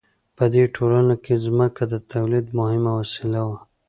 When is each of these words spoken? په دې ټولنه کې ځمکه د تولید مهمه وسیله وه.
په 0.37 0.43
دې 0.53 0.63
ټولنه 0.75 1.15
کې 1.23 1.35
ځمکه 1.45 1.83
د 1.93 1.95
تولید 2.11 2.45
مهمه 2.59 2.91
وسیله 3.01 3.41
وه. 3.47 3.59